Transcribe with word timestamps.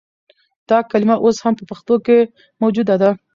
دا 0.69 0.77
کلمه 0.91 1.15
اوس 1.23 1.37
هم 1.43 1.53
په 1.59 1.63
پښتو 1.69 1.93
کښې 2.05 2.19
موجوده 2.61 2.95
ده 3.01 3.09